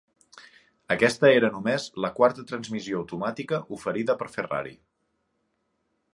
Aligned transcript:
Aquesta 0.95 1.29
era 1.33 1.51
només 1.57 1.85
la 2.05 2.11
quarta 2.21 2.47
transmissió 2.53 3.03
automàtica 3.03 3.61
oferida 3.79 4.17
per 4.23 4.31
Ferrari. 4.39 4.77